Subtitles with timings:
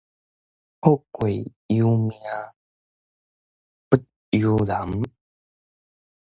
[0.81, 2.11] 富貴由命，
[3.87, 4.75] 不由人